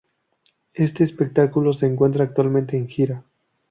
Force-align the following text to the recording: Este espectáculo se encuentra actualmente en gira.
Este 0.73 1.03
espectáculo 1.03 1.73
se 1.73 1.85
encuentra 1.85 2.23
actualmente 2.23 2.75
en 2.75 2.87
gira. 2.87 3.23